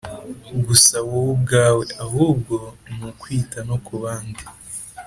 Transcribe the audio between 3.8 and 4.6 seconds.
ku bandi